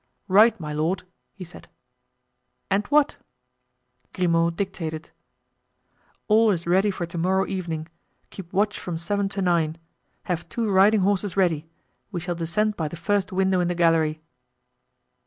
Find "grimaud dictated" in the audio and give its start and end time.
4.15-5.11